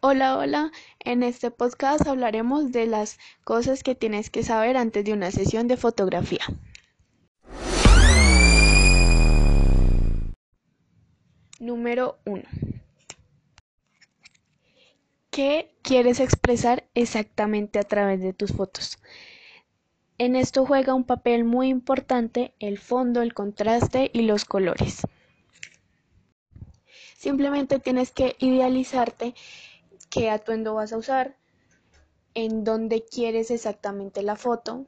[0.00, 0.70] Hola, hola.
[1.00, 5.66] En este podcast hablaremos de las cosas que tienes que saber antes de una sesión
[5.66, 6.44] de fotografía.
[11.58, 12.44] Número 1.
[15.30, 18.98] ¿Qué quieres expresar exactamente a través de tus fotos?
[20.16, 25.02] En esto juega un papel muy importante el fondo, el contraste y los colores.
[27.16, 29.34] Simplemente tienes que idealizarte
[30.10, 31.36] qué atuendo vas a usar,
[32.34, 34.86] en dónde quieres exactamente la foto,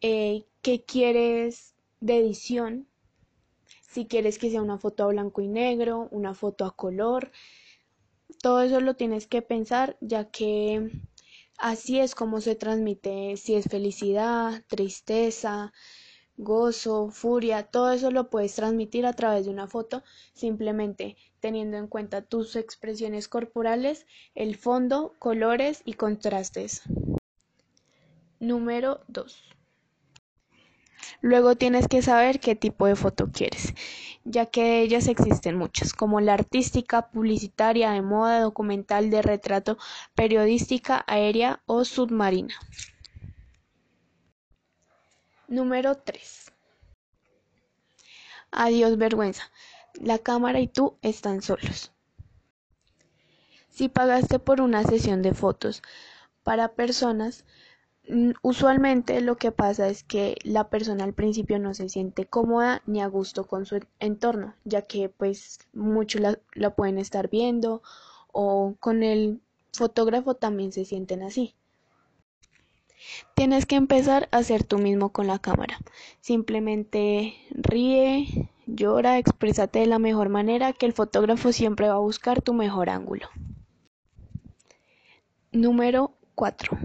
[0.00, 2.88] eh, qué quieres de edición,
[3.88, 7.30] si quieres que sea una foto a blanco y negro, una foto a color,
[8.42, 10.90] todo eso lo tienes que pensar ya que
[11.58, 15.72] así es como se transmite si es felicidad, tristeza,
[16.36, 21.86] gozo, furia, todo eso lo puedes transmitir a través de una foto, simplemente teniendo en
[21.86, 26.82] cuenta tus expresiones corporales, el fondo, colores y contrastes.
[28.40, 29.42] Número 2.
[31.20, 33.74] Luego tienes que saber qué tipo de foto quieres,
[34.24, 39.78] ya que de ellas existen muchas, como la artística, publicitaria, de moda, documental, de retrato,
[40.14, 42.54] periodística, aérea o submarina.
[45.48, 46.52] Número 3.
[48.50, 49.44] Adiós vergüenza.
[49.94, 51.92] La cámara y tú están solos.
[53.70, 55.82] Si pagaste por una sesión de fotos
[56.42, 57.44] para personas,
[58.08, 62.82] mm, usualmente lo que pasa es que la persona al principio no se siente cómoda
[62.86, 67.82] ni a gusto con su entorno, ya que pues muchos la, la pueden estar viendo
[68.32, 69.40] o con el
[69.72, 71.54] fotógrafo también se sienten así.
[73.34, 75.78] Tienes que empezar a ser tú mismo con la cámara.
[76.20, 82.42] Simplemente ríe, llora, exprésate de la mejor manera que el fotógrafo siempre va a buscar
[82.42, 83.28] tu mejor ángulo.
[85.52, 86.76] Número 4.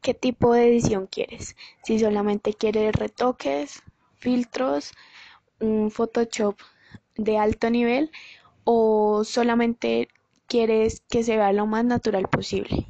[0.00, 1.56] ¿Qué tipo de edición quieres?
[1.82, 3.82] Si solamente quieres retoques,
[4.16, 4.92] filtros,
[5.60, 6.56] un Photoshop
[7.16, 8.10] de alto nivel
[8.64, 10.08] o solamente
[10.46, 12.86] quieres que se vea lo más natural posible.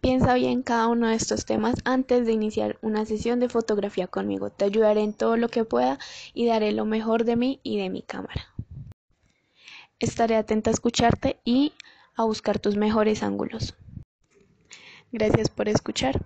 [0.00, 4.48] Piensa bien cada uno de estos temas antes de iniciar una sesión de fotografía conmigo.
[4.48, 5.98] Te ayudaré en todo lo que pueda
[6.32, 8.48] y daré lo mejor de mí y de mi cámara.
[9.98, 11.74] Estaré atenta a escucharte y
[12.16, 13.74] a buscar tus mejores ángulos.
[15.12, 16.24] Gracias por escuchar.